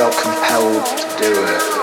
felt 0.00 0.16
compelled 0.22 0.86
to 0.86 1.06
do 1.18 1.44
it. 1.44 1.79